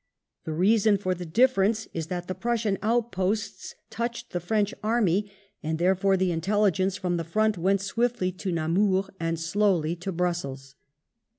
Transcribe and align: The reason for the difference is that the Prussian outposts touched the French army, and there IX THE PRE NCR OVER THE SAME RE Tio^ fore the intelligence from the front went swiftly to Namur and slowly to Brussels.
The 0.45 0.51
reason 0.53 0.97
for 0.97 1.13
the 1.13 1.27
difference 1.27 1.87
is 1.93 2.07
that 2.07 2.27
the 2.27 2.33
Prussian 2.33 2.79
outposts 2.81 3.75
touched 3.91 4.31
the 4.31 4.39
French 4.39 4.73
army, 4.81 5.29
and 5.61 5.77
there 5.77 5.91
IX 5.91 5.99
THE 5.99 6.01
PRE 6.01 6.01
NCR 6.01 6.01
OVER 6.01 6.01
THE 6.01 6.01
SAME 6.01 6.01
RE 6.01 6.01
Tio^ 6.01 6.01
fore 6.01 6.17
the 6.17 6.31
intelligence 6.71 6.97
from 6.97 7.17
the 7.17 7.23
front 7.23 7.57
went 7.59 7.81
swiftly 7.81 8.31
to 8.31 8.51
Namur 8.51 9.03
and 9.19 9.39
slowly 9.39 9.95
to 9.97 10.11
Brussels. 10.11 10.73